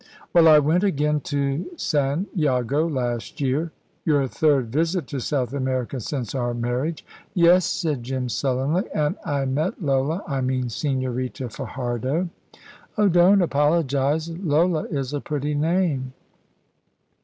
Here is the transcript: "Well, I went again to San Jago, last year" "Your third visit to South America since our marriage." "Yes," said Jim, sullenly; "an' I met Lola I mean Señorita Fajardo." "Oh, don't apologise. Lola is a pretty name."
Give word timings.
"Well, 0.33 0.47
I 0.47 0.57
went 0.57 0.83
again 0.83 1.19
to 1.25 1.67
San 1.77 2.25
Jago, 2.35 2.89
last 2.89 3.39
year" 3.39 3.71
"Your 4.03 4.25
third 4.27 4.71
visit 4.71 5.05
to 5.09 5.19
South 5.19 5.53
America 5.53 5.99
since 5.99 6.33
our 6.33 6.55
marriage." 6.55 7.05
"Yes," 7.35 7.67
said 7.67 8.01
Jim, 8.01 8.27
sullenly; 8.27 8.89
"an' 8.95 9.17
I 9.23 9.45
met 9.45 9.79
Lola 9.79 10.23
I 10.27 10.41
mean 10.41 10.69
Señorita 10.69 11.51
Fajardo." 11.53 12.29
"Oh, 12.97 13.09
don't 13.09 13.43
apologise. 13.43 14.31
Lola 14.43 14.85
is 14.85 15.13
a 15.13 15.21
pretty 15.21 15.53
name." 15.53 16.13